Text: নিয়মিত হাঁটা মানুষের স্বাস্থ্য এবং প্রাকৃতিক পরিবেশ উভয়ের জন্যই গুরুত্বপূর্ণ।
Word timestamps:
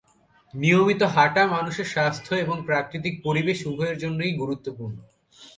নিয়মিত 0.53 1.01
হাঁটা 1.15 1.43
মানুষের 1.47 1.87
স্বাস্থ্য 1.93 2.33
এবং 2.35 2.55
প্রাকৃতিক 2.65 3.13
পরিবেশ 3.23 3.57
উভয়ের 3.65 3.97
জন্যই 3.97 4.33
গুরুত্বপূর্ণ। 4.33 4.97